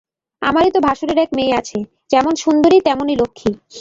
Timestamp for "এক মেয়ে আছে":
1.19-1.77